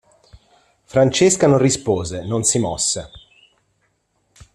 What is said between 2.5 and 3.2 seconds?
mosse.